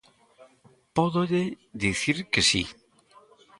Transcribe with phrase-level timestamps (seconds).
[0.95, 1.43] Pódolle
[1.83, 2.63] dicir que si.